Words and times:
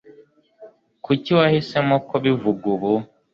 Kuki 1.05 1.29
wahisemo 1.37 1.95
kubivuga 2.07 2.63
ubu 2.75 2.93